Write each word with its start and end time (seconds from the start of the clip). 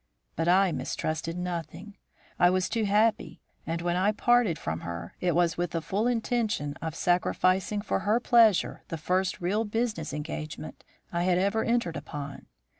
But 0.35 0.47
I 0.47 0.71
mistrusted 0.71 1.37
nothing; 1.37 1.95
I 2.39 2.49
was 2.49 2.69
too 2.69 2.85
happy, 2.85 3.39
and 3.67 3.83
when 3.83 3.95
I 3.95 4.11
parted 4.11 4.57
from 4.57 4.79
her 4.79 5.13
it 5.21 5.35
was 5.35 5.57
with 5.59 5.69
the 5.69 5.79
full 5.83 6.07
intention 6.07 6.73
of 6.81 6.95
sacrificing 6.95 7.83
for 7.83 7.99
her 7.99 8.19
pleasure 8.19 8.81
the 8.87 8.97
first 8.97 9.41
real 9.41 9.63
business 9.63 10.11
engagement 10.11 10.83
I 11.13 11.21
had 11.25 11.37
ever 11.37 11.63
entered 11.63 11.97
upon. 11.97 12.47